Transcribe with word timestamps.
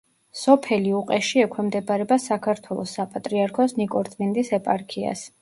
სოფელი 0.43 0.93
უყეში 0.99 1.43
ექვემდებარება 1.43 2.17
საქართველოს 2.23 2.95
საპატრიარქოს 3.01 3.79
ნიკორწმინდის 3.83 4.53
ეპარქიას. 4.61 5.25